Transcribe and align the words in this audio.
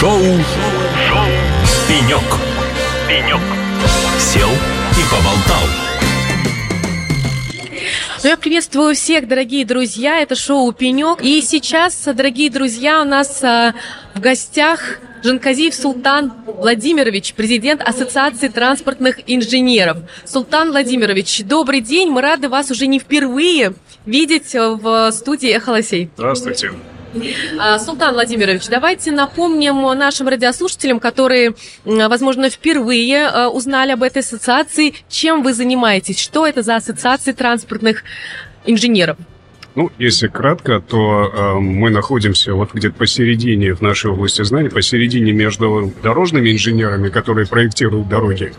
Шоу, 0.00 0.12
Шоу. 0.12 1.26
«Пенек». 1.88 2.22
«Пенек». 3.08 3.40
Сел 4.20 4.48
и 4.48 5.02
поболтал. 5.10 5.64
Ну, 8.22 8.28
я 8.28 8.36
приветствую 8.36 8.94
всех, 8.94 9.26
дорогие 9.26 9.64
друзья. 9.64 10.20
Это 10.20 10.36
шоу 10.36 10.70
«Пенек». 10.70 11.20
И 11.20 11.42
сейчас, 11.42 12.04
дорогие 12.14 12.48
друзья, 12.48 13.02
у 13.02 13.04
нас 13.04 13.42
а, 13.42 13.74
в 14.14 14.20
гостях 14.20 15.00
Жанказиев 15.24 15.74
Султан 15.74 16.32
Владимирович, 16.46 17.34
президент 17.34 17.82
Ассоциации 17.82 18.46
транспортных 18.46 19.18
инженеров. 19.26 19.96
Султан 20.24 20.70
Владимирович, 20.70 21.42
добрый 21.42 21.80
день. 21.80 22.10
Мы 22.10 22.20
рады 22.20 22.48
вас 22.48 22.70
уже 22.70 22.86
не 22.86 23.00
впервые 23.00 23.74
видеть 24.06 24.54
в 24.54 25.10
студии 25.10 25.50
«Эхолосей». 25.50 26.08
Здравствуйте. 26.14 26.70
Султан 27.78 28.14
Владимирович, 28.14 28.66
давайте 28.68 29.12
напомним 29.12 29.80
нашим 29.98 30.28
радиослушателям, 30.28 31.00
которые, 31.00 31.54
возможно, 31.84 32.50
впервые 32.50 33.26
а, 33.26 33.48
узнали 33.48 33.92
об 33.92 34.02
этой 34.02 34.18
ассоциации, 34.18 34.94
чем 35.08 35.42
вы 35.42 35.54
занимаетесь, 35.54 36.18
что 36.18 36.46
это 36.46 36.62
за 36.62 36.76
ассоциация 36.76 37.34
транспортных 37.34 38.04
инженеров. 38.66 39.16
Ну, 39.74 39.92
если 39.98 40.26
кратко, 40.26 40.80
то 40.80 41.30
э, 41.32 41.58
мы 41.60 41.90
находимся 41.90 42.52
вот 42.54 42.74
где-то 42.74 42.96
посередине 42.96 43.74
в 43.74 43.80
нашей 43.80 44.10
области 44.10 44.42
знаний, 44.42 44.70
посередине 44.70 45.32
между 45.32 45.92
дорожными 46.02 46.50
инженерами, 46.50 47.10
которые 47.10 47.46
проектируют 47.46 48.08
дороги, 48.08 48.52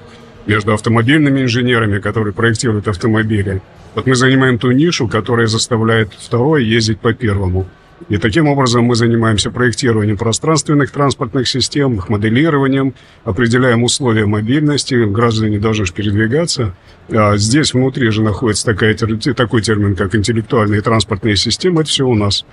между 0.46 0.74
автомобильными 0.74 1.42
инженерами, 1.42 2.00
которые 2.00 2.34
проектируют 2.34 2.88
автомобили. 2.88 3.62
Вот 3.96 4.06
мы 4.06 4.16
занимаем 4.16 4.58
ту 4.60 4.72
нишу, 4.72 5.10
которая 5.10 5.48
заставляет 5.48 6.14
второе 6.14 6.62
ездить 6.62 7.02
по 7.02 7.14
первому. 7.14 7.68
И 8.08 8.18
таким 8.18 8.48
образом 8.48 8.86
мы 8.86 8.96
занимаемся 8.96 9.52
проектированием 9.52 10.18
пространственных 10.18 10.92
транспортных 10.92 11.48
систем, 11.48 11.96
их 11.96 12.10
моделированием, 12.10 12.94
определяем 13.26 13.84
условия 13.84 14.26
мобильности, 14.26 15.06
граждане 15.06 15.60
должны 15.60 15.86
передвигаться. 15.88 16.74
А 17.12 17.38
здесь 17.38 17.74
внутри 17.74 18.10
же 18.10 18.22
находится 18.22 18.66
такая, 18.66 18.96
такой 18.96 19.62
термин, 19.62 19.96
как 19.96 20.16
интеллектуальные 20.16 20.82
транспортные 20.82 21.36
системы. 21.36 21.82
Это 21.82 21.90
все 21.90 22.06
у 22.06 22.16
нас. 22.16 22.46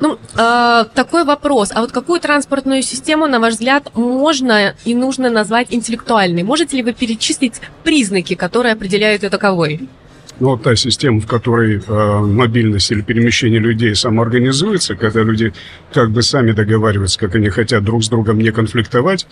Ну, 0.00 0.18
э, 0.36 0.84
такой 0.94 1.24
вопрос. 1.24 1.72
А 1.74 1.80
вот 1.80 1.92
какую 1.92 2.20
транспортную 2.20 2.82
систему, 2.82 3.26
на 3.26 3.40
ваш 3.40 3.54
взгляд, 3.54 3.90
можно 3.94 4.74
и 4.84 4.94
нужно 4.94 5.28
назвать 5.28 5.68
интеллектуальной? 5.70 6.42
Можете 6.42 6.76
ли 6.76 6.82
вы 6.82 6.92
перечислить 6.92 7.60
признаки, 7.82 8.34
которые 8.34 8.72
определяют 8.72 9.22
ее 9.22 9.30
таковой? 9.30 9.88
Ну, 10.38 10.50
вот 10.50 10.62
та 10.62 10.76
система, 10.76 11.20
в 11.20 11.26
которой 11.26 11.80
э, 11.86 12.18
мобильность 12.20 12.90
или 12.90 13.00
перемещение 13.00 13.58
людей 13.58 13.94
самоорганизуется, 13.94 14.94
когда 14.94 15.22
люди 15.22 15.54
как 15.94 16.10
бы 16.10 16.20
сами 16.22 16.52
договариваются, 16.52 17.18
как 17.18 17.36
они 17.36 17.48
хотят 17.48 17.84
друг 17.84 18.04
с 18.04 18.08
другом 18.10 18.38
не 18.38 18.52
конфликтовать, 18.52 19.26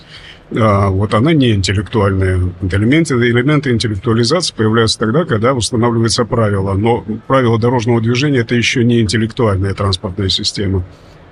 э, 0.50 0.88
вот 0.88 1.12
она 1.12 1.34
не 1.34 1.52
интеллектуальная. 1.52 2.41
Элементы, 2.62 3.14
элементы 3.14 3.70
интеллектуализации 3.70 4.55
появляются 4.55 4.98
тогда, 4.98 5.27
когда 5.27 5.52
устанавливаются 5.52 6.25
правила. 6.25 6.72
Но 6.72 7.05
правила 7.27 7.58
дорожного 7.58 8.00
движения– 8.00 8.38
это 8.41 8.55
еще 8.55 8.82
не 8.82 9.02
интеллектуальная 9.02 9.75
транспортная 9.75 10.30
система. 10.30 10.84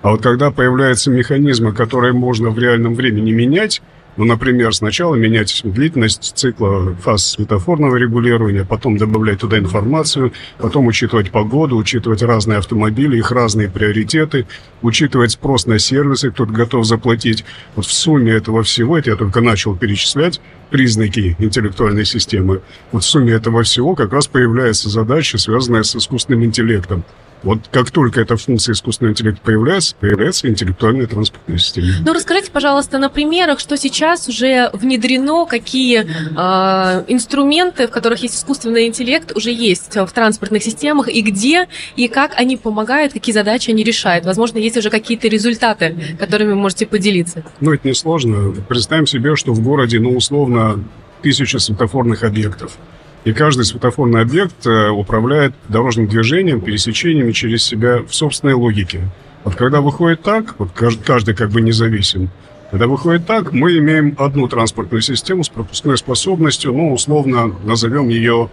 А 0.03 0.11
вот 0.11 0.23
когда 0.23 0.51
появляются 0.51 1.11
механизмы, 1.11 1.73
которые 1.73 2.13
можно 2.13 2.51
в 2.51 2.59
реальном 2.59 2.95
времени 2.95 3.33
менять, 3.33 3.81
ну, 4.17 4.25
например, 4.25 4.75
сначала 4.75 5.15
менять 5.15 5.63
длительность 5.65 6.37
цикла 6.37 6.95
фаз 6.97 7.33
светофорного 7.33 7.97
регулирования, 7.97 8.65
потом 8.65 8.99
добавлять 8.99 9.41
туда 9.41 9.59
информацию, 9.59 10.33
потом 10.59 10.87
учитывать 10.87 11.31
погоду, 11.31 11.77
учитывать 11.77 12.23
разные 12.23 12.59
автомобили, 12.59 13.17
их 13.17 13.31
разные 13.31 13.71
приоритеты, 13.71 14.47
учитывать 14.83 15.33
спрос 15.33 15.67
на 15.67 15.79
сервисы, 15.79 16.31
кто 16.31 16.45
готов 16.45 16.85
заплатить. 16.85 17.45
Вот 17.75 17.87
в 17.87 17.93
сумме 17.93 18.33
этого 18.33 18.63
всего, 18.63 18.99
это 18.99 19.11
я 19.11 19.17
только 19.17 19.41
начал 19.41 19.77
перечислять 19.77 20.41
признаки 20.69 21.37
интеллектуальной 21.39 22.05
системы, 22.05 22.63
вот 22.93 23.05
в 23.05 23.07
сумме 23.07 23.33
этого 23.33 23.63
всего 23.63 23.95
как 23.95 24.13
раз 24.13 24.27
появляется 24.27 24.89
задача, 24.89 25.39
связанная 25.39 25.85
с 25.85 25.97
искусственным 25.97 26.45
интеллектом. 26.45 27.05
Вот 27.43 27.59
как 27.71 27.91
только 27.91 28.21
эта 28.21 28.37
функция 28.37 28.73
искусственного 28.73 29.13
интеллекта 29.13 29.41
появляется, 29.43 29.95
появляется 29.99 30.49
интеллектуальная 30.49 31.07
транспортная 31.07 31.59
система. 31.59 31.89
Ну, 32.05 32.13
расскажите, 32.13 32.51
пожалуйста, 32.51 32.99
на 32.99 33.09
примерах, 33.09 33.59
что 33.59 33.77
сейчас 33.77 34.29
уже 34.29 34.71
внедрено, 34.73 35.47
какие 35.47 36.01
э, 36.05 37.05
инструменты, 37.09 37.89
в 37.89 37.91
которых 37.91 38.23
есть 38.23 38.37
искусственный 38.37 38.87
интеллект, 38.87 39.37
уже 39.37 39.53
есть 39.53 39.97
в 39.97 40.09
транспортных 40.13 40.63
системах, 40.63 41.09
и 41.09 41.21
где, 41.23 41.69
и 41.97 42.09
как 42.09 42.33
они 42.37 42.57
помогают, 42.57 43.13
какие 43.13 43.33
задачи 43.33 43.71
они 43.71 43.83
решают. 43.83 44.25
Возможно, 44.25 44.59
есть 44.59 44.77
уже 44.77 44.91
какие-то 44.91 45.29
результаты, 45.29 46.17
которыми 46.19 46.51
вы 46.51 46.57
можете 46.57 46.87
поделиться. 46.87 47.45
Ну, 47.61 47.73
это 47.73 47.87
несложно. 47.89 48.55
Представим 48.69 49.07
себе, 49.07 49.37
что 49.37 49.53
в 49.53 49.61
городе, 49.61 49.99
ну, 49.99 50.17
условно, 50.17 50.83
тысяча 51.23 51.59
светофорных 51.59 52.23
объектов. 52.23 52.77
И 53.25 53.33
каждый 53.33 53.65
светофорный 53.65 54.21
объект 54.21 54.67
э, 54.67 54.89
управляет 54.89 55.55
дорожным 55.69 56.09
движением, 56.09 56.61
пересечениями 56.61 57.31
через 57.33 57.63
себя 57.63 57.99
в 57.99 58.13
собственной 58.13 58.55
логике. 58.55 59.09
Вот 59.45 59.55
когда 59.55 59.81
выходит 59.81 60.23
так, 60.23 60.57
вот 60.59 60.71
каждый, 60.75 61.05
каждый 61.05 61.35
как 61.35 61.51
бы 61.51 61.61
независим, 61.61 62.31
когда 62.71 62.87
выходит 62.87 63.27
так, 63.27 63.53
мы 63.53 63.77
имеем 63.79 64.17
одну 64.19 64.49
транспортную 64.49 65.03
систему 65.03 65.45
с 65.45 65.49
пропускной 65.49 65.99
способностью, 65.99 66.73
ну, 66.73 66.93
условно 66.93 67.55
назовем 67.65 68.09
ее 68.09 68.51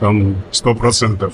там 0.00 0.36
100%. 0.52 1.32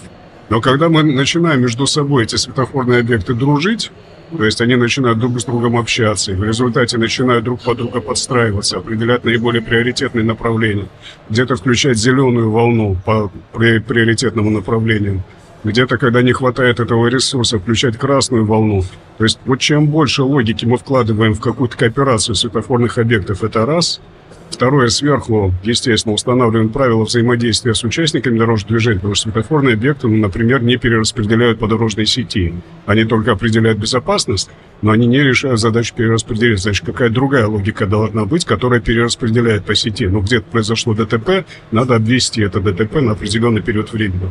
Но 0.51 0.61
когда 0.61 0.89
мы 0.89 1.05
начинаем 1.05 1.63
между 1.63 1.87
собой 1.87 2.25
эти 2.25 2.35
светофорные 2.35 3.01
объекты 3.01 3.35
дружить, 3.35 3.93
то 4.37 4.45
есть 4.45 4.61
они 4.61 4.75
начинают 4.75 5.21
друг 5.21 5.41
с 5.41 5.45
другом 5.45 5.77
общаться, 5.77 6.33
и 6.33 6.35
в 6.35 6.43
результате 6.43 6.99
начинают 6.99 7.45
друг 7.45 7.61
под 7.61 7.79
друга 7.79 8.01
подстраиваться, 8.01 8.79
определять 8.79 9.25
наиболее 9.25 9.63
приоритетные 9.63 10.25
направления. 10.25 10.89
Где-то 11.29 11.55
включать 11.55 11.99
зеленую 11.99 12.51
волну 12.51 12.97
по 13.05 13.31
приоритетному 13.53 14.51
направлению. 14.51 15.23
Где-то, 15.63 15.99
когда 15.99 16.21
не 16.21 16.33
хватает 16.33 16.81
этого 16.81 17.07
ресурса, 17.07 17.61
включать 17.61 17.97
красную 17.97 18.45
волну. 18.45 18.83
То 19.19 19.25
есть 19.25 19.39
вот 19.45 19.61
чем 19.61 19.87
больше 19.87 20.25
логики 20.25 20.65
мы 20.65 20.79
вкладываем 20.79 21.35
в 21.35 21.41
какую-то 21.41 21.77
кооперацию 21.77 22.35
светофорных 22.35 22.99
объектов, 22.99 23.45
это 23.45 23.67
раз– 23.67 24.01
Второе, 24.51 24.89
сверху, 24.89 25.55
естественно, 25.63 26.15
устанавливаем 26.15 26.69
правила 26.71 27.05
взаимодействия 27.05 27.73
с 27.73 27.85
участниками 27.85 28.39
дорожного 28.39 28.71
движения, 28.71 28.99
потому 28.99 29.15
что 29.15 29.31
светофорные 29.31 29.75
объекты, 29.75 30.09
ну, 30.09 30.17
например, 30.17 30.63
не 30.63 30.77
перераспределяют 30.77 31.59
по 31.59 31.69
дорожной 31.69 32.05
сети. 32.05 32.55
Они 32.85 33.05
только 33.05 33.33
определяют 33.33 33.79
безопасность, 33.79 34.51
но 34.83 34.91
они 34.91 35.07
не 35.07 35.21
решают 35.21 35.61
задачу 35.61 35.95
перераспределения. 35.95 36.57
Значит, 36.57 36.85
какая 36.85 37.09
другая 37.11 37.47
логика 37.47 37.87
должна 37.87 38.25
быть, 38.25 38.45
которая 38.45 38.81
перераспределяет 38.81 39.65
по 39.65 39.75
сети. 39.75 40.07
Ну, 40.09 40.21
где-то 40.21 40.47
произошло 40.51 40.95
ДТП, 40.95 41.47
надо 41.71 41.95
обвести 41.97 42.43
это 42.43 42.61
ДТП 42.61 42.97
на 42.97 43.13
определенный 43.13 43.63
период 43.63 43.93
времени. 43.93 44.29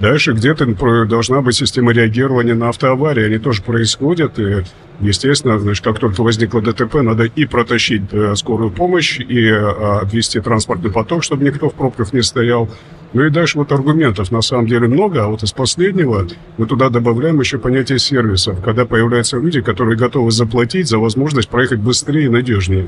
Дальше 0.00 0.32
где-то 0.32 0.66
должна 1.04 1.42
быть 1.42 1.56
система 1.56 1.92
реагирования 1.92 2.54
на 2.54 2.70
автоаварии. 2.70 3.26
Они 3.26 3.38
тоже 3.38 3.62
происходят. 3.62 4.38
И, 4.38 4.64
естественно, 5.00 5.58
значит, 5.58 5.84
как 5.84 5.98
только 5.98 6.22
возникло 6.22 6.62
ДТП, 6.62 6.96
надо 7.02 7.24
и 7.24 7.44
протащить 7.44 8.04
э, 8.12 8.34
скорую 8.34 8.70
помощь, 8.70 9.20
и 9.20 9.46
э, 9.46 9.58
обвести 9.58 10.40
транспортный 10.40 10.90
поток, 10.90 11.22
чтобы 11.22 11.44
никто 11.44 11.68
в 11.68 11.74
пробках 11.74 12.14
не 12.14 12.22
стоял. 12.22 12.70
Ну 13.12 13.26
и 13.26 13.30
дальше 13.30 13.58
вот 13.58 13.72
аргументов 13.72 14.30
на 14.30 14.40
самом 14.40 14.68
деле 14.68 14.88
много, 14.88 15.24
а 15.24 15.28
вот 15.28 15.42
из 15.42 15.52
последнего 15.52 16.26
мы 16.56 16.66
туда 16.66 16.88
добавляем 16.88 17.38
еще 17.40 17.58
понятие 17.58 17.98
сервисов, 17.98 18.62
когда 18.62 18.86
появляются 18.86 19.36
люди, 19.36 19.60
которые 19.60 19.98
готовы 19.98 20.30
заплатить 20.30 20.88
за 20.88 20.98
возможность 20.98 21.48
проехать 21.48 21.80
быстрее 21.80 22.26
и 22.26 22.28
надежнее. 22.28 22.86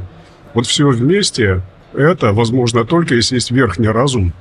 Вот 0.54 0.66
все 0.66 0.88
вместе 0.88 1.62
это 1.92 2.32
возможно 2.32 2.84
только 2.84 3.16
если 3.16 3.34
есть 3.34 3.50
верхний 3.50 3.88
разум, 3.88 4.32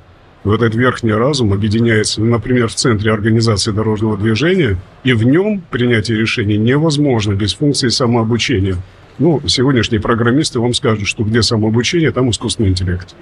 вот 0.44 0.62
этот 0.62 0.74
верхний 0.74 1.12
разум 1.12 1.52
объединяется, 1.52 2.20
например, 2.20 2.68
в 2.68 2.74
центре 2.74 3.12
организации 3.12 3.70
дорожного 3.70 4.16
движения, 4.16 4.76
и 5.04 5.12
в 5.12 5.22
нем 5.24 5.62
принятие 5.70 6.18
решений 6.18 6.56
невозможно 6.56 7.34
без 7.34 7.54
функции 7.54 7.88
самообучения. 7.88 8.76
Ну, 9.18 9.40
сегодняшние 9.46 10.00
программисты 10.00 10.58
вам 10.58 10.72
скажут, 10.72 11.06
что 11.06 11.22
где 11.22 11.42
самообучение, 11.42 12.10
там 12.12 12.30
искусственный 12.30 12.70
интеллект. 12.70 13.14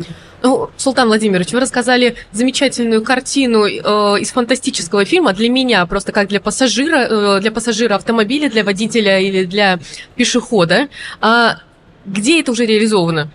Ну, 0.42 0.70
Султан 0.76 1.08
Владимирович, 1.08 1.52
вы 1.52 1.60
рассказали 1.60 2.14
замечательную 2.32 3.02
картину 3.02 3.66
э, 3.66 4.20
из 4.20 4.30
фантастического 4.30 5.04
фильма 5.04 5.32
для 5.32 5.48
меня, 5.48 5.84
просто 5.86 6.12
как 6.12 6.28
для 6.28 6.40
пассажира, 6.40 7.36
э, 7.36 7.40
для 7.40 7.50
пассажира 7.50 7.96
автомобиля, 7.96 8.48
для 8.48 8.62
водителя 8.62 9.18
или 9.20 9.44
для 9.44 9.80
пешехода. 10.14 10.88
А 11.20 11.58
где 12.06 12.40
это 12.40 12.52
уже 12.52 12.66
реализовано? 12.66 13.30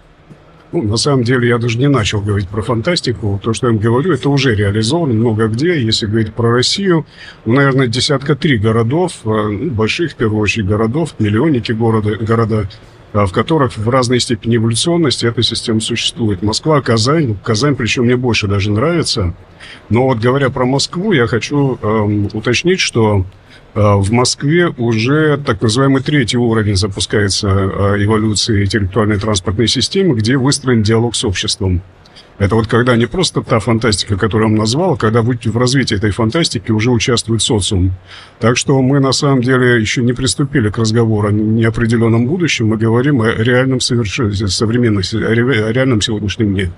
Ну, 0.76 0.82
на 0.82 0.98
самом 0.98 1.24
деле, 1.24 1.48
я 1.48 1.58
даже 1.58 1.78
не 1.78 1.88
начал 1.88 2.20
говорить 2.20 2.50
про 2.50 2.62
фантастику. 2.62 3.40
То, 3.42 3.54
что 3.54 3.68
я 3.68 3.74
вам 3.74 3.82
говорю, 3.82 4.12
это 4.12 4.30
уже 4.30 4.54
реализовано 4.54 5.14
много 5.14 5.48
где. 5.48 5.82
Если 5.82 6.06
говорить 6.06 6.34
про 6.34 6.52
Россию, 6.52 7.06
ну, 7.46 7.54
наверное, 7.54 7.88
десятка 7.88 8.36
три 8.36 8.58
городов, 8.58 9.14
э, 9.24 9.30
ну, 9.30 9.72
больших, 9.72 10.12
в 10.12 10.16
первую 10.16 10.42
очередь, 10.42 10.68
городов, 10.68 11.16
миллионники 11.18 11.72
города, 11.72 12.18
города, 12.18 12.70
а, 13.14 13.26
в 13.26 13.32
которых 13.32 13.78
в 13.78 13.88
разной 13.88 14.20
степени 14.20 14.58
эволюционности 14.58 15.26
эта 15.26 15.44
система 15.44 15.80
существует. 15.80 16.44
Москва, 16.44 16.82
Казань. 16.82 17.38
Казань, 17.42 17.78
причем 17.78 18.04
мне 18.04 18.18
больше 18.18 18.48
даже 18.48 18.70
нравится. 18.70 19.34
Но 19.88 20.08
вот 20.08 20.18
говоря 20.18 20.50
про 20.50 20.66
Москву, 20.66 21.14
я 21.14 21.26
хочу 21.28 21.80
эм, 21.82 22.28
уточнить, 22.34 22.82
что 22.82 23.26
в 23.76 24.12
Москве 24.12 24.70
уже 24.70 25.38
так 25.38 25.62
называемый 25.62 26.02
третий 26.02 26.38
уровень 26.38 26.78
запускается 26.78 27.50
а, 27.50 27.96
эволюции 28.02 28.64
интеллектуальной 28.64 29.20
транспортной 29.20 29.68
системы, 29.68 30.16
где 30.16 30.38
выстроен 30.38 30.82
диалог 30.82 31.14
с 31.14 31.26
обществом. 31.26 31.82
Это 32.38 32.56
вот 32.56 32.68
когда 32.68 32.96
не 32.96 33.06
просто 33.06 33.42
та 33.42 33.60
фантастика, 33.60 34.18
которую 34.18 34.50
он 34.50 34.56
назвал, 34.56 34.94
а 34.94 34.98
когда 34.98 35.22
в 35.22 35.58
развитии 35.58 35.96
этой 35.96 36.12
фантастики 36.12 36.72
уже 36.72 36.90
участвует 36.92 37.42
социум. 37.42 37.94
Так 38.40 38.58
что 38.58 38.82
мы 38.82 39.00
на 39.00 39.12
самом 39.12 39.42
деле 39.42 39.80
еще 39.80 40.04
не 40.04 40.14
приступили 40.14 40.70
к 40.70 40.78
разговору 40.78 41.30
о 41.30 41.32
неопределенном 41.32 42.28
будущем, 42.28 42.68
мы 42.68 42.78
говорим 42.78 43.22
о 43.22 43.30
реальном 43.30 43.82
совершенстве, 43.82 44.48
современном, 44.48 45.04
о 45.14 45.72
реальном 45.72 46.02
сегодняшнем 46.02 46.54
дне. 46.54 46.72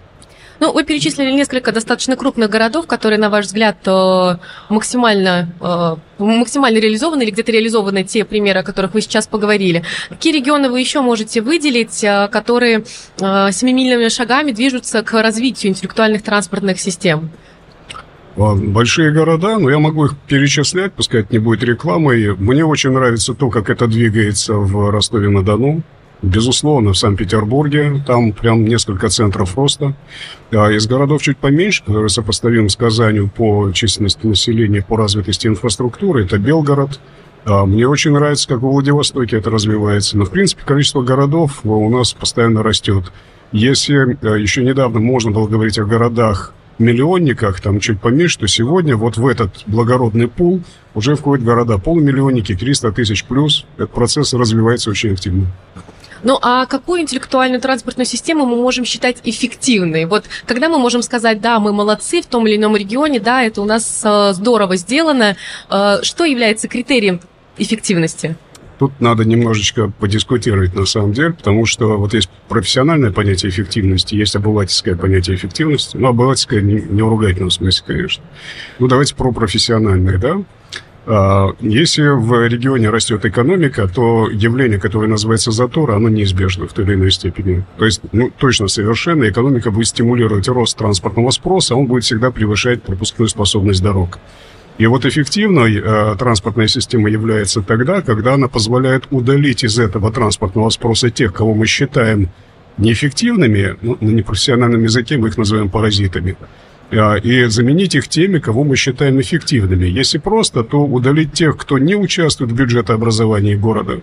Ну, 0.59 0.74
вы 0.74 0.83
перечислили 0.83 1.31
несколько 1.31 1.71
достаточно 1.71 2.15
крупных 2.15 2.50
городов, 2.50 2.88
которые, 2.88 3.19
на 3.19 3.30
ваш 3.30 3.45
взгляд, 3.45 3.77
э, 3.86 4.36
максимально, 4.69 5.50
э, 5.62 5.95
максимально 6.18 6.80
реализованы 6.80 7.24
или 7.24 7.31
где-то 7.31 7.51
реализованы 7.51 8.04
те 8.04 8.25
примеры, 8.25 8.62
о 8.62 8.63
которых 8.63 8.94
вы 8.94 9.01
сейчас 9.01 9.27
поговорили. 9.27 9.83
Какие 10.09 10.33
регионы 10.33 10.69
вы 10.69 10.80
еще 10.80 11.01
можете 11.01 11.42
выделить, 11.42 12.04
э, 12.04 12.27
которые 12.31 12.83
семимильными 13.18 14.09
шагами 14.09 14.51
движутся 14.51 15.04
к 15.04 15.21
развитию 15.21 15.71
интеллектуальных 15.71 16.24
транспортных 16.24 16.80
систем? 16.80 17.30
Большие 18.36 19.12
города, 19.12 19.57
но 19.57 19.69
я 19.69 19.80
могу 19.80 20.06
их 20.06 20.15
перечислять, 20.27 20.94
пускай 20.94 21.21
это 21.21 21.33
не 21.33 21.39
будет 21.39 21.63
рекламой. 21.63 22.36
Мне 22.36 22.63
очень 22.63 22.92
нравится 22.92 23.33
то, 23.33 23.50
как 23.50 23.69
это 23.69 23.88
двигается 23.88 24.53
в 24.53 24.92
Ростове-на-Дону. 24.92 25.81
Безусловно, 26.21 26.93
в 26.93 26.97
Санкт-Петербурге, 26.97 28.03
там 28.05 28.31
прям 28.31 28.65
несколько 28.65 29.09
центров 29.09 29.55
роста. 29.55 29.93
А 30.51 30.71
из 30.71 30.87
городов 30.87 31.21
чуть 31.21 31.37
поменьше, 31.37 31.83
которые 31.83 32.09
сопоставимы 32.09 32.69
с 32.69 32.75
Казанью 32.75 33.29
по 33.29 33.71
численности 33.71 34.25
населения, 34.25 34.81
по 34.81 34.97
развитости 34.97 35.47
инфраструктуры, 35.47 36.25
это 36.25 36.39
Белгород. 36.39 36.99
А 37.45 37.65
мне 37.65 37.87
очень 37.87 38.11
нравится, 38.11 38.47
как 38.47 38.57
в 38.59 38.61
Владивостоке 38.61 39.37
это 39.37 39.51
развивается. 39.51 40.17
Но, 40.17 40.25
в 40.25 40.31
принципе, 40.31 40.63
количество 40.65 41.01
городов 41.01 41.61
у 41.63 41.89
нас 41.89 42.13
постоянно 42.13 42.63
растет. 42.63 43.11
Если 43.51 44.17
а, 44.21 44.35
еще 44.35 44.63
недавно 44.63 44.99
можно 44.99 45.31
было 45.31 45.47
говорить 45.47 45.77
о 45.79 45.85
городах 45.85 46.53
миллионниках, 46.79 47.61
там 47.61 47.79
чуть 47.79 48.01
поменьше, 48.01 48.39
то 48.39 48.47
сегодня 48.47 48.97
вот 48.97 49.17
в 49.17 49.25
этот 49.25 49.63
благородный 49.67 50.27
пул 50.27 50.61
уже 50.93 51.15
входят 51.15 51.45
города 51.45 51.77
полумиллионники, 51.77 52.55
300 52.55 52.91
тысяч 52.91 53.23
плюс. 53.23 53.65
Этот 53.77 53.91
процесс 53.91 54.33
развивается 54.33 54.89
очень 54.89 55.13
активно. 55.13 55.47
Ну 56.23 56.39
а 56.41 56.65
какую 56.65 57.01
интеллектуальную 57.01 57.61
транспортную 57.61 58.05
систему 58.05 58.45
мы 58.45 58.55
можем 58.57 58.85
считать 58.85 59.17
эффективной? 59.23 60.05
Вот 60.05 60.25
когда 60.45 60.69
мы 60.69 60.79
можем 60.79 61.01
сказать, 61.01 61.41
да, 61.41 61.59
мы 61.59 61.73
молодцы 61.73 62.21
в 62.21 62.25
том 62.25 62.47
или 62.47 62.57
ином 62.57 62.75
регионе, 62.75 63.19
да, 63.19 63.43
это 63.43 63.61
у 63.61 63.65
нас 63.65 64.01
э, 64.03 64.33
здорово 64.33 64.75
сделано. 64.75 65.35
Э, 65.69 65.99
что 66.01 66.25
является 66.25 66.67
критерием 66.67 67.21
эффективности? 67.57 68.35
Тут 68.79 68.99
надо 68.99 69.25
немножечко 69.25 69.91
подискутировать 69.99 70.75
на 70.75 70.85
самом 70.85 71.11
деле, 71.11 71.33
потому 71.33 71.65
что 71.65 71.97
вот 71.97 72.13
есть 72.13 72.29
профессиональное 72.47 73.11
понятие 73.11 73.49
эффективности, 73.49 74.13
есть 74.13 74.35
обывательское 74.35 74.95
понятие 74.95 75.35
эффективности. 75.35 75.97
Ну, 75.97 76.07
обывательское 76.09 76.61
не, 76.61 76.75
не 76.75 77.01
в 77.01 77.09
ругательном 77.09 77.49
смысле, 77.49 77.83
конечно. 77.87 78.23
Ну, 78.77 78.87
давайте 78.87 79.15
про 79.15 79.31
профессиональное, 79.31 80.19
да? 80.19 80.43
А, 81.09 81.56
если 81.62 82.01
в 82.01 82.48
регионе 82.48 82.89
растет 82.89 83.25
экономика, 83.25 83.88
то 83.88 84.30
явление, 84.30 84.77
которое 84.77 85.07
называется 85.07 85.51
затор, 85.51 85.92
оно 85.92 86.09
неизбежно 86.09 86.68
в 86.68 86.74
той 86.74 86.83
или 86.83 86.95
иной 86.95 87.12
степени. 87.12 87.65
То 87.77 87.86
есть, 87.86 88.01
ну, 88.12 88.30
точно 88.38 88.68
совершенно, 88.68 89.30
экономика 89.30 89.71
будет 89.71 89.88
стимулировать 89.88 90.50
рост 90.50 90.77
транспортного 90.77 91.31
спроса, 91.31 91.75
он 91.75 91.86
будет 91.86 92.04
всегда 92.04 92.30
превышать 92.30 92.83
пропускную 92.83 93.30
способность 93.30 93.81
дорог. 93.81 94.19
И 94.77 94.86
вот 94.86 95.06
эффективной 95.06 95.77
э, 95.77 96.15
транспортная 96.19 96.68
система 96.68 97.10
является 97.10 97.62
тогда, 97.62 98.01
когда 98.01 98.33
она 98.33 98.50
позволяет 98.50 99.07
удалить 99.10 99.63
из 99.63 99.80
этого 99.80 100.12
транспортного 100.12 100.69
спроса 100.69 101.10
тех, 101.10 101.33
кого 101.33 101.53
мы 101.53 101.68
считаем 101.68 102.30
неэффективными, 102.77 103.77
ну, 103.81 103.98
на 104.01 104.10
непрофессиональном 104.10 104.83
языке 104.83 105.18
мы 105.18 105.30
их 105.30 105.38
называем 105.38 105.69
паразитами, 105.69 106.36
и 106.92 107.45
заменить 107.45 107.95
их 107.95 108.07
теми, 108.07 108.39
кого 108.39 108.63
мы 108.63 108.75
считаем 108.75 109.19
эффективными. 109.19 109.86
Если 109.88 110.18
просто, 110.18 110.63
то 110.63 110.86
удалить 110.86 111.34
тех, 111.34 111.57
кто 111.57 111.78
не 111.78 111.95
участвует 111.95 112.51
в 112.51 112.56
бюджетообразовании 112.56 113.56
города, 113.56 114.01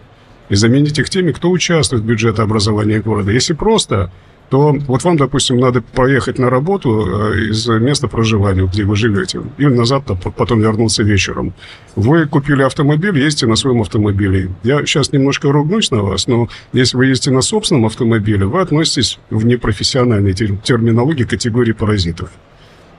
и 0.51 0.55
заменить 0.55 0.99
их 0.99 1.09
теми, 1.09 1.33
кто 1.33 1.51
участвует 1.51 2.03
в 2.03 2.07
бюджетообразовании 2.07 2.99
города. 2.99 3.31
Если 3.31 3.55
просто, 3.55 4.13
то 4.51 4.77
вот 4.87 5.03
вам, 5.03 5.17
допустим, 5.17 5.57
надо 5.57 5.81
поехать 5.81 6.39
на 6.39 6.51
работу 6.51 7.33
э, 7.33 7.51
из 7.51 7.67
места 7.67 8.09
проживания, 8.09 8.67
где 8.67 8.85
вы 8.85 8.95
живете, 8.95 9.41
и 9.57 9.67
назад 9.67 10.05
потом 10.37 10.61
вернуться 10.61 11.03
вечером. 11.03 11.55
Вы 11.97 12.27
купили 12.27 12.63
автомобиль, 12.63 13.19
ездите 13.19 13.47
на 13.47 13.57
своем 13.57 13.81
автомобиле. 13.81 14.51
Я 14.63 14.85
сейчас 14.85 15.13
немножко 15.13 15.51
ругнусь 15.51 15.91
на 15.91 16.03
вас, 16.03 16.27
но 16.27 16.49
если 16.75 16.99
вы 16.99 17.07
ездите 17.07 17.31
на 17.31 17.41
собственном 17.41 17.87
автомобиле, 17.87 18.45
вы 18.45 18.61
относитесь 18.61 19.19
в 19.31 19.47
непрофессиональной 19.47 20.35
терминологии 20.35 21.25
категории 21.25 21.73
паразитов. 21.73 22.29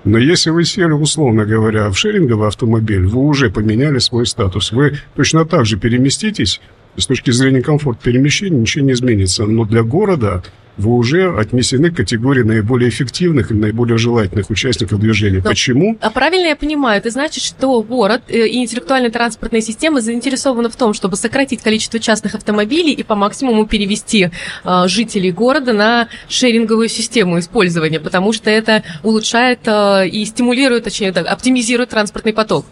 Но 0.05 0.19
если 0.19 0.51
вы 0.51 0.65
сели, 0.65 0.91
условно 0.91 1.45
говоря, 1.45 1.89
в 1.89 1.97
шеринговый 1.97 2.47
автомобиль, 2.47 3.05
вы 3.07 3.21
уже 3.21 3.49
поменяли 3.49 3.97
свой 3.97 4.27
статус. 4.27 4.71
Вы 4.71 4.99
точно 5.15 5.45
так 5.45 5.65
же 5.65 5.77
переместитесь, 5.77 6.61
с 6.95 7.07
точки 7.07 7.31
зрения 7.31 7.61
комфорта 7.61 8.03
перемещения 8.03 8.57
ничего 8.57 8.85
не 8.85 8.93
изменится. 8.93 9.45
Но 9.45 9.65
для 9.65 9.81
города 9.81 10.43
вы 10.77 10.91
уже 10.91 11.35
отнесены 11.37 11.91
к 11.91 11.97
категории 11.97 12.43
наиболее 12.43 12.89
эффективных 12.89 13.51
и 13.51 13.53
наиболее 13.53 13.97
желательных 13.97 14.49
участников 14.49 14.99
движения. 14.99 15.41
Но, 15.43 15.49
Почему? 15.49 15.97
А 16.01 16.09
правильно 16.09 16.47
я 16.47 16.55
понимаю, 16.55 16.99
это 16.99 17.09
значит, 17.09 17.43
что 17.43 17.81
город 17.81 18.23
э, 18.27 18.47
и 18.47 18.57
интеллектуальная 18.57 19.11
транспортная 19.11 19.61
система 19.61 20.01
заинтересованы 20.01 20.69
в 20.69 20.75
том, 20.75 20.93
чтобы 20.93 21.15
сократить 21.15 21.61
количество 21.61 21.99
частных 21.99 22.35
автомобилей 22.35 22.91
и 22.91 23.03
по 23.03 23.15
максимуму 23.15 23.65
перевести 23.65 24.29
э, 24.63 24.83
жителей 24.87 25.31
города 25.31 25.73
на 25.73 26.07
шеринговую 26.27 26.89
систему 26.89 27.39
использования, 27.39 27.99
потому 27.99 28.33
что 28.33 28.49
это 28.49 28.83
улучшает 29.03 29.59
э, 29.65 30.07
и 30.07 30.25
стимулирует, 30.25 30.83
точнее, 30.83 31.09
оптимизирует 31.09 31.89
транспортный 31.89 32.33
поток. 32.33 32.65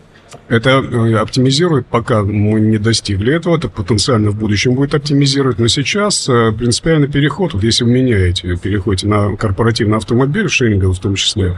Это 0.47 0.69
э, 0.69 1.15
оптимизирует, 1.15 1.87
пока 1.87 2.23
мы 2.23 2.59
не 2.59 2.77
достигли 2.77 3.33
этого, 3.33 3.57
это 3.57 3.69
потенциально 3.69 4.31
в 4.31 4.35
будущем 4.35 4.75
будет 4.75 4.93
оптимизировать, 4.95 5.59
но 5.59 5.67
сейчас 5.67 6.27
э, 6.27 6.51
принципиальный 6.51 7.07
переход, 7.07 7.53
вот 7.53 7.63
если 7.63 7.83
вы 7.83 7.91
меняете, 7.91 8.57
переходите 8.57 9.07
на 9.07 9.35
корпоративный 9.35 9.97
автомобиль, 9.97 10.49
шеринговый 10.49 10.95
в 10.95 10.99
том 10.99 11.15
числе, 11.15 11.57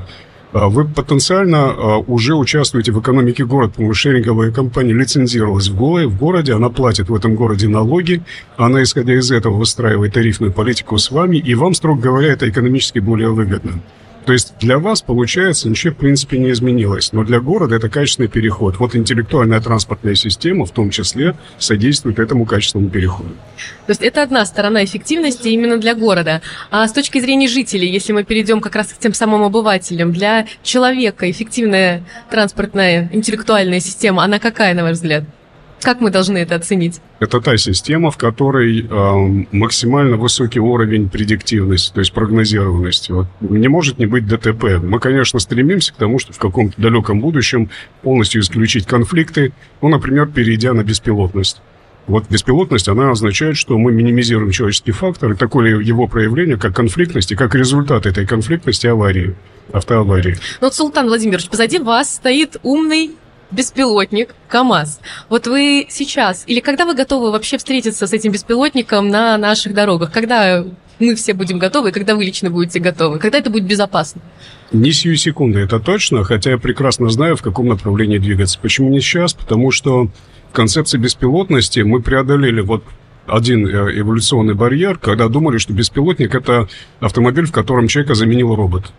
а 0.54 0.70
вы 0.70 0.86
потенциально 0.86 1.98
уже 1.98 2.36
участвуете 2.36 2.94
в 2.94 3.02
экономике 3.02 3.44
города, 3.44 3.72
потому 3.72 3.94
что 3.94 4.10
шеринговая 4.10 4.52
компания 4.52 4.94
лицензировалась 4.94 5.68
в 5.68 5.76
городе, 5.76 6.08
в 6.08 6.18
городе, 6.18 6.54
она 6.54 6.70
платит 6.70 7.10
в 7.10 7.16
этом 7.16 7.36
городе 7.36 7.68
налоги, 7.68 8.22
она, 8.56 8.82
исходя 8.82 9.16
из 9.16 9.32
этого, 9.32 9.56
выстраивает 9.58 10.14
тарифную 10.14 10.54
политику 10.54 10.98
с 10.98 11.12
вами, 11.12 11.38
и 11.38 11.56
вам, 11.56 11.74
строго 11.74 12.02
говоря, 12.02 12.32
это 12.32 12.48
экономически 12.48 13.00
более 13.00 13.30
выгодно. 13.32 13.82
То 14.26 14.34
есть 14.34 14.54
для 14.60 14.80
вас, 14.80 15.02
получается, 15.02 15.70
ничего 15.70 15.94
в 15.94 15.98
принципе 15.98 16.40
не 16.40 16.52
изменилось. 16.52 17.14
Но 17.14 17.24
для 17.24 17.40
города 17.40 17.76
это 17.76 17.90
качественный 17.90 18.28
переход. 18.28 18.80
Вот 18.80 18.96
интеллектуальная 18.96 19.62
транспортная 19.62 20.16
система 20.16 20.66
в 20.66 20.72
том 20.72 20.90
числе 20.90 21.36
содействует 21.60 22.20
этому 22.20 22.46
качественному 22.46 22.90
переходу. 22.90 23.30
То 23.86 23.92
есть 23.92 24.02
это 24.02 24.24
одна 24.24 24.46
сторона 24.46 24.84
эффективности 24.84 25.50
именно 25.50 25.78
для 25.78 25.94
города. 25.94 26.42
А 26.72 26.88
с 26.88 26.92
точки 26.92 27.20
зрения 27.20 27.48
жителей, 27.48 27.90
если 27.90 28.14
мы 28.14 28.24
перейдем 28.24 28.62
как 28.62 28.76
раз 28.76 28.88
к 28.88 28.98
тем 28.98 29.14
самым 29.14 29.44
обывателям, 29.44 30.12
для 30.12 30.48
человека 30.64 31.30
эффективная 31.30 32.04
транспортная 32.30 33.10
интеллектуальная 33.14 33.80
система, 33.80 34.24
она 34.24 34.40
какая, 34.40 34.74
на 34.74 34.84
ваш 34.84 34.94
взгляд? 34.94 35.26
Как 35.86 36.02
мы 36.02 36.10
должны 36.10 36.40
это 36.40 36.56
оценить? 36.56 37.00
Это 37.20 37.40
та 37.40 37.58
система, 37.58 38.10
в 38.10 38.18
которой 38.18 38.88
э, 38.90 39.46
максимально 39.52 40.18
высокий 40.18 40.60
уровень 40.60 41.10
предиктивности, 41.10 41.94
то 41.94 42.00
есть 42.00 42.12
прогнозированности. 42.12 43.12
Вот 43.12 43.28
не 43.40 43.68
может 43.68 44.00
не 44.00 44.08
быть 44.08 44.26
ДТП. 44.26 44.80
Мы, 44.82 45.00
конечно, 45.00 45.38
стремимся 45.38 45.94
к 45.94 45.98
тому, 45.98 46.18
что 46.18 46.34
в 46.34 46.40
каком-то 46.40 46.82
далеком 46.82 47.22
будущем 47.22 47.70
полностью 48.02 48.42
исключить 48.42 48.88
конфликты, 48.88 49.54
ну, 49.84 49.90
например, 49.90 50.26
перейдя 50.26 50.74
на 50.74 50.84
беспилотность. 50.84 51.62
Вот 52.08 52.32
беспилотность, 52.32 52.88
она 52.88 53.12
означает, 53.12 53.56
что 53.56 53.78
мы 53.78 53.92
минимизируем 53.92 54.50
человеческий 54.50 54.92
фактор, 54.92 55.34
и 55.34 55.36
такое 55.36 55.80
его 55.82 56.08
проявление, 56.08 56.58
как 56.58 56.76
конфликтность, 56.76 57.32
и 57.32 57.36
как 57.36 57.54
результат 57.54 58.08
этой 58.08 58.26
конфликтности 58.26 58.88
аварии, 58.88 59.36
автоаварии. 59.72 60.38
Ну 60.62 60.68
вот, 60.68 60.74
Султан 60.74 61.06
Владимирович, 61.06 61.48
позади 61.48 61.78
вас 61.78 62.16
стоит 62.16 62.58
умный 62.64 63.12
беспилотник 63.52 64.36
КАМАЗ. 64.48 65.00
Вот 65.30 65.48
вы 65.48 65.88
сейчас, 65.90 66.44
или 66.48 66.60
когда 66.60 66.86
вы 66.86 66.96
готовы 66.96 67.32
вообще 67.32 67.58
встретиться 67.58 68.08
с 68.08 68.14
этим 68.14 68.32
беспилотником 68.32 69.10
на 69.10 69.38
наших 69.38 69.74
дорогах? 69.74 70.12
Когда 70.12 70.66
мы 71.00 71.16
все 71.16 71.34
будем 71.34 71.60
готовы, 71.60 71.92
когда 71.92 72.16
вы 72.16 72.24
лично 72.24 72.50
будете 72.50 72.80
готовы? 72.80 73.20
Когда 73.20 73.38
это 73.38 73.50
будет 73.50 73.66
безопасно? 73.66 74.22
Не 74.72 74.92
сию 74.92 75.16
секунду, 75.18 75.60
это 75.60 75.80
точно, 75.80 76.24
хотя 76.24 76.52
я 76.52 76.58
прекрасно 76.58 77.10
знаю, 77.10 77.36
в 77.36 77.42
каком 77.42 77.68
направлении 77.68 78.18
двигаться. 78.18 78.60
Почему 78.62 78.90
не 78.90 79.00
сейчас? 79.02 79.34
Потому 79.34 79.72
что 79.72 80.10
в 80.50 80.54
концепции 80.54 80.98
беспилотности 80.98 81.82
мы 81.82 82.02
преодолели 82.02 82.62
вот 82.62 82.84
один 83.28 83.68
э, 83.68 84.00
эволюционный 84.00 84.54
барьер, 84.54 84.98
когда 84.98 85.28
думали, 85.28 85.58
что 85.58 85.74
беспилотник– 85.74 86.34
это 86.36 86.68
автомобиль, 87.00 87.46
в 87.46 87.52
котором 87.52 87.88
человека 87.88 88.16
заменил 88.16 88.56
робот. 88.56 88.92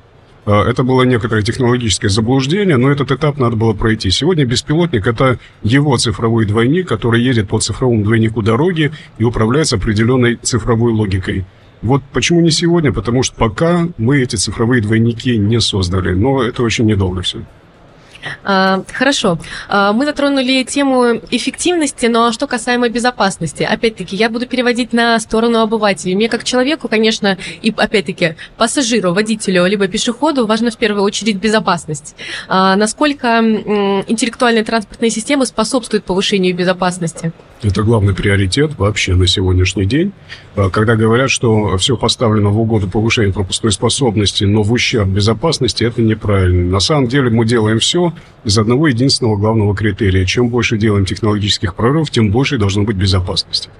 Э, 0.46 0.62
это 0.62 0.84
было 0.84 1.02
некоторое 1.02 1.42
технологическое 1.42 2.08
заблуждение, 2.08 2.76
но 2.76 2.90
этот 2.90 3.10
этап 3.10 3.38
надо 3.38 3.56
было 3.56 3.74
пройти. 3.74 4.10
Сегодня 4.10 4.46
беспилотник– 4.46 5.06
это 5.08 5.38
его 5.62 5.96
цифровой 5.96 6.46
двойник, 6.46 6.88
который 6.88 7.20
едет 7.20 7.48
по 7.48 7.58
цифровому 7.58 8.04
двойнику 8.04 8.42
дороги 8.42 8.92
и 9.18 9.24
управляется 9.24 9.76
определенной 9.76 10.36
цифровой 10.36 10.92
логикой. 10.92 11.44
Вот 11.82 12.02
почему 12.12 12.40
не 12.40 12.50
сегодня? 12.50 12.92
Потому 12.92 13.22
что 13.22 13.36
пока 13.36 13.88
мы 13.98 14.22
эти 14.22 14.36
цифровые 14.36 14.80
двойники 14.80 15.36
не 15.36 15.60
создали, 15.60 16.14
но 16.14 16.42
это 16.42 16.62
очень 16.62 16.86
недолго 16.86 17.22
все. 17.22 17.40
А, 18.44 18.82
хорошо. 18.92 19.38
А, 19.68 19.92
мы 19.92 20.04
затронули 20.04 20.62
тему 20.64 21.20
эффективности, 21.30 22.06
но 22.06 22.32
что 22.32 22.46
касаемо 22.46 22.88
безопасности, 22.88 23.62
опять-таки, 23.62 24.16
я 24.16 24.30
буду 24.30 24.46
переводить 24.46 24.92
на 24.92 25.18
сторону 25.20 25.60
обывателей. 25.60 26.14
Мне 26.14 26.28
как 26.28 26.44
человеку, 26.44 26.88
конечно, 26.88 27.38
и 27.62 27.72
опять-таки 27.76 28.36
пассажиру, 28.56 29.12
водителю, 29.12 29.66
либо 29.66 29.88
пешеходу 29.88 30.46
важна 30.46 30.70
в 30.70 30.76
первую 30.76 31.04
очередь 31.04 31.36
безопасность. 31.36 32.14
А, 32.48 32.76
насколько 32.76 33.38
интеллектуальные 33.38 34.64
транспортные 34.64 35.10
системы 35.10 35.46
способствуют 35.46 36.04
повышению 36.04 36.54
безопасности? 36.54 37.32
Это 37.62 37.82
главный 37.82 38.14
приоритет 38.14 38.78
вообще 38.78 39.14
на 39.14 39.26
сегодняшний 39.26 39.86
день. 39.86 40.12
Когда 40.72 40.94
говорят, 40.94 41.30
что 41.30 41.76
все 41.78 41.96
поставлено 41.96 42.50
в 42.50 42.60
угоду 42.60 42.86
повышению 42.86 43.32
пропускной 43.32 43.72
способности, 43.72 44.44
но 44.44 44.62
в 44.62 44.72
ущерб 44.72 45.08
безопасности, 45.08 45.82
это 45.82 46.02
неправильно. 46.02 46.70
На 46.70 46.80
самом 46.80 47.08
деле 47.08 47.30
мы 47.30 47.46
делаем 47.46 47.78
все 47.78 48.12
из 48.44 48.58
одного 48.58 48.88
единственного 48.88 49.36
главного 49.36 49.74
критерия. 49.74 50.26
Чем 50.26 50.48
больше 50.48 50.76
делаем 50.76 51.06
технологических 51.06 51.74
прорывов, 51.74 52.10
тем 52.10 52.30
больше 52.30 52.58
должно 52.58 52.82
быть 52.82 52.96
безопасности. 52.96 53.70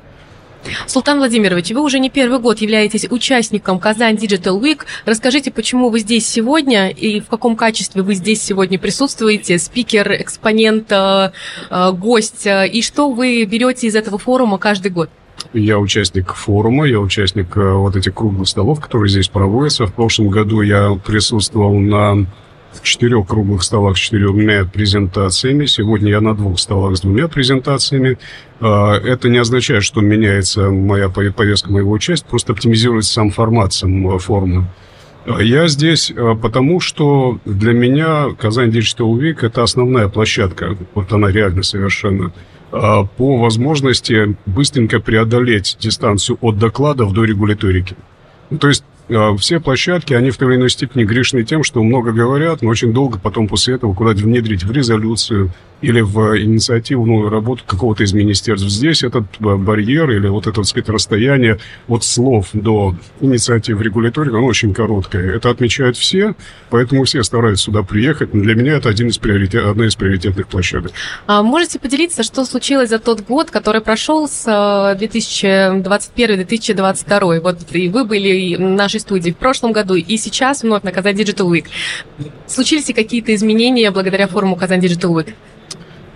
Султан 0.87 1.18
Владимирович, 1.18 1.70
вы 1.70 1.80
уже 1.80 1.99
не 1.99 2.11
первый 2.11 2.38
год 2.38 2.58
являетесь 2.58 3.06
участником 3.11 3.78
Казань 3.78 4.16
Digital 4.16 4.61
Week. 4.61 4.80
Расскажите, 5.04 5.50
почему 5.50 5.90
вы 5.90 6.00
здесь 6.00 6.26
сегодня 6.28 6.88
и 6.88 7.20
в 7.20 7.26
каком 7.26 7.56
качестве 7.56 8.02
вы 8.02 8.14
здесь 8.14 8.42
сегодня 8.42 8.78
присутствуете, 8.78 9.58
спикер, 9.58 10.12
экспонент, 10.20 10.90
э, 10.90 11.30
э, 11.70 11.92
гость, 11.92 12.46
и 12.46 12.82
что 12.82 13.11
вы 13.11 13.44
берете 13.44 13.87
из 13.87 13.96
этого 13.96 14.18
форума 14.18 14.58
каждый 14.58 14.90
год? 14.90 15.11
Я 15.52 15.78
участник 15.78 16.35
форума, 16.35 16.87
я 16.87 17.00
участник 17.00 17.56
э, 17.56 17.73
вот 17.73 17.96
этих 17.96 18.14
круглых 18.14 18.49
столов, 18.49 18.80
которые 18.80 19.08
здесь 19.11 19.28
проводятся. 19.28 19.87
В 19.87 19.94
прошлом 19.94 20.28
году 20.28 20.61
я 20.61 20.99
присутствовал 21.04 21.75
на 21.78 22.26
четырех 22.87 23.26
круглых 23.26 23.62
столах 23.62 23.96
с 23.96 24.00
четырьмя 24.00 24.64
презентациями. 24.64 25.66
Сегодня 25.66 26.11
я 26.11 26.20
на 26.20 26.35
двух 26.35 26.58
столах 26.58 26.96
с 26.96 27.00
двумя 27.00 27.28
презентациями. 27.28 28.18
А, 28.61 28.94
это 28.94 29.28
не 29.28 29.38
означает, 29.38 29.82
что 29.82 30.00
меняется 30.00 30.70
моя 30.70 31.08
повестка 31.08 31.70
моего 31.70 31.90
участия, 31.90 32.26
просто 32.28 32.52
оптимизируется 32.52 33.12
сам 33.12 33.30
формат 33.30 33.73
сам 33.73 34.18
форума. 34.18 34.73
А, 35.26 35.42
я 35.42 35.68
здесь 35.68 36.12
а, 36.16 36.35
потому, 36.35 36.80
что 36.80 37.38
для 37.44 37.73
меня 37.73 38.28
Казань 38.38 38.70
Digital 38.70 39.12
Week– 39.18 39.38
это 39.42 39.62
основная 39.62 40.08
площадка, 40.08 40.76
вот 40.94 41.12
она 41.12 41.30
реально 41.30 41.62
совершенно, 41.62 42.32
по 42.70 43.38
возможности 43.38 44.37
быстренько 44.44 45.00
преодолеть 45.00 45.76
дистанцию 45.78 46.37
от 46.40 46.58
докладов 46.58 47.12
до 47.12 47.25
регуляторики. 47.25 47.96
Ну, 48.50 48.58
то 48.58 48.68
есть 48.68 48.82
а, 48.82 48.95
все 49.38 49.60
площадки, 49.60 50.14
они 50.14 50.30
в 50.30 50.36
той 50.36 50.50
или 50.50 50.56
иной 50.56 50.70
степени 50.70 51.04
грешны 51.04 51.44
тем, 51.44 51.62
что 51.62 51.82
много 51.82 52.12
говорят, 52.12 52.62
но 52.62 52.70
очень 52.70 52.92
долго 52.92 53.18
потом 53.18 53.46
после 53.48 53.75
этого 53.75 53.94
куда-то 53.94 54.18
внедрить 54.18 54.64
в 54.64 54.70
резолюцию 54.72 55.52
или 55.83 56.00
в 56.00 56.38
инициативную 56.38 57.28
работу 57.28 57.62
какого-то 57.66 58.02
из 58.02 58.12
министерств. 58.12 58.68
Здесь 58.68 59.02
этот 59.02 59.25
барьер 59.38 60.11
или 60.11 60.28
вот 60.28 60.47
это, 60.47 60.62
сказать, 60.64 60.88
расстояние 60.88 61.59
от 61.88 62.04
слов 62.04 62.49
до 62.52 62.95
инициатив 63.21 63.80
регуляторика, 63.80 64.38
оно 64.38 64.47
очень 64.47 64.73
короткое. 64.73 65.37
Это 65.37 65.50
отмечают 65.50 65.97
все, 65.97 66.35
поэтому 66.71 67.04
все 67.04 67.23
стараются 67.23 67.66
сюда 67.66 67.83
приехать. 67.83 68.30
Для 68.33 68.54
меня 68.54 68.75
это 68.75 68.88
один 68.88 69.09
из 69.09 69.18
приоритет, 69.18 69.66
одна 69.66 69.87
из 69.87 69.97
приоритетных 69.97 70.49
площадок. 70.49 70.92
А 71.26 71.42
можете 71.42 71.78
поделиться, 71.78 72.23
что 72.23 72.45
случилось 72.45 72.90
за 72.90 72.99
тот 72.99 73.26
год, 73.26 73.50
который 73.50 73.80
прошел 73.80 74.28
с 74.28 74.47
2021-2022? 74.99 77.37
Э, 77.37 77.40
вот 77.40 77.59
и 77.73 77.88
вы 77.88 78.04
были 78.04 78.56
в 78.56 78.61
нашей 78.61 79.00
студии 79.00 79.30
в 79.30 79.37
прошлом 79.37 79.73
году, 79.73 79.95
и 79.95 80.16
сейчас 80.16 80.62
вновь 80.62 80.83
на 80.83 80.92
Казань 80.92 81.16
Digital 81.16 81.50
Week. 81.50 81.66
Случились 82.47 82.88
ли 82.88 82.95
какие-то 82.95 83.35
изменения 83.35 83.90
благодаря 83.90 84.26
форуму 84.26 84.56
Казань 84.56 84.80
Digital 84.80 85.14
Week? 85.14 85.35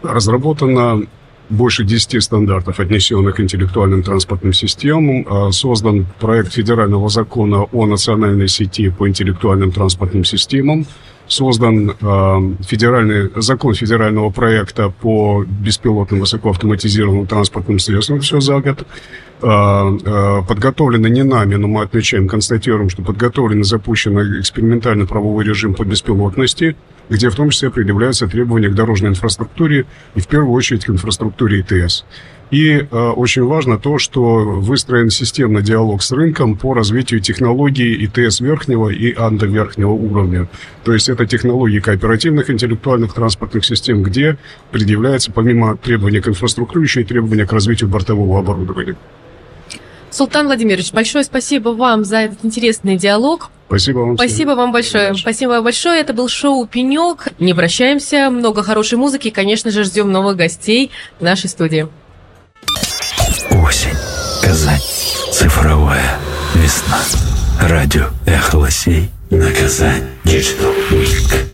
Разработано 0.02 1.06
больше 1.50 1.84
10 1.84 2.22
стандартов, 2.22 2.80
отнесенных 2.80 3.36
к 3.36 3.40
интеллектуальным 3.40 4.02
транспортным 4.02 4.52
системам. 4.52 5.26
А, 5.28 5.50
создан 5.50 6.06
проект 6.20 6.52
федерального 6.52 7.08
закона 7.08 7.64
о 7.64 7.86
национальной 7.86 8.48
сети 8.48 8.88
по 8.88 9.08
интеллектуальным 9.08 9.72
транспортным 9.72 10.24
системам. 10.24 10.86
Создан 11.26 11.90
э, 11.90 11.94
федеральный, 12.66 13.30
закон 13.36 13.74
федерального 13.74 14.30
проекта 14.30 14.90
по 14.90 15.44
беспилотным 15.44 16.18
высокоавтоматизированным 16.18 17.28
транспортным 17.28 17.78
средствам 17.78 18.18
все 18.18 18.40
за 18.40 18.58
год. 18.58 18.84
Э, 19.42 19.98
э, 20.04 20.42
подготовлено 20.46 21.08
не 21.08 21.24
нами, 21.24 21.54
но 21.54 21.66
мы 21.66 21.82
отмечаем, 21.82 22.28
констатируем, 22.28 22.90
что 22.90 23.02
подготовлен 23.02 23.60
и 23.60 23.64
запущен 23.64 24.18
экспериментальный 24.40 25.06
правовой 25.06 25.44
режим 25.44 25.74
по 25.74 25.84
беспилотности– 25.84 26.76
где 27.10 27.28
в 27.28 27.34
том 27.34 27.50
числе 27.50 27.70
предъявляются 27.70 28.28
требования 28.28 28.68
к 28.68 28.74
дорожной 28.74 29.10
инфраструктуре 29.10 29.84
и 30.14 30.20
в 30.20 30.28
первую 30.28 30.52
очередь 30.52 30.86
к 30.86 30.90
инфраструктуре 30.90 31.60
ИТС. 31.60 32.04
И 32.52 32.70
э, 32.70 32.96
очень 33.10 33.44
важно 33.44 33.78
то, 33.78 33.98
что 33.98 34.38
выстроен 34.38 35.10
системный 35.10 35.62
диалог 35.62 36.02
с 36.02 36.10
рынком 36.12 36.56
по 36.56 36.72
развитию 36.72 37.20
технологий 37.20 38.04
ИТС 38.06 38.40
верхнего 38.40 38.88
и 38.88 39.12
АНДа 39.12 39.46
верхнего 39.46 39.90
уровня. 39.90 40.48
То 40.84 40.92
есть 40.92 41.08
это 41.08 41.26
технологии 41.26 41.80
кооперативных 41.80 42.50
интеллектуальных 42.50 43.12
транспортных 43.12 43.64
систем, 43.64 44.02
где 44.02 44.36
предъявляется 44.70 45.30
помимо 45.32 45.76
требований 45.76 46.20
к 46.20 46.28
инфраструктуре 46.28 46.84
еще 46.84 47.02
и 47.02 47.04
требования 47.04 47.46
к 47.46 47.52
развитию 47.52 47.90
бортового 47.90 48.38
оборудования. 48.38 48.96
Султан 50.10 50.46
Владимирович, 50.46 50.92
большое 50.92 51.24
спасибо 51.24 51.70
вам 51.70 52.04
за 52.04 52.18
этот 52.18 52.44
интересный 52.44 52.96
диалог. 52.96 53.50
Спасибо 53.68 53.98
вам. 53.98 54.16
Спасибо 54.16 54.50
вам 54.50 54.72
большое. 54.72 55.14
Спасибо 55.14 55.50
вам 55.50 55.64
большое. 55.64 56.00
Это 56.00 56.12
был 56.12 56.28
шоу 56.28 56.66
«Пенек». 56.66 57.28
Не 57.38 57.54
прощаемся. 57.54 58.28
Много 58.30 58.64
хорошей 58.64 58.98
музыки. 58.98 59.28
И, 59.28 59.30
конечно 59.30 59.70
же, 59.70 59.84
ждем 59.84 60.10
новых 60.10 60.36
гостей 60.36 60.90
в 61.20 61.24
нашей 61.24 61.48
студии. 61.48 61.86
Осень. 63.50 63.96
Казань. 64.42 64.80
Цифровая 65.30 66.18
весна. 66.56 66.98
Радио 67.60 68.06
«Эхо 68.26 68.56
Лосей» 68.56 69.10
на 69.30 69.50
Казань 69.52 70.02
Digital 70.24 70.74
Week. 70.90 71.46